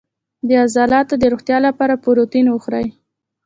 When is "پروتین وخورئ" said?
2.03-2.87